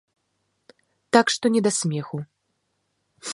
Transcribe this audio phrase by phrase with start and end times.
[1.17, 2.17] Так што не да смеху.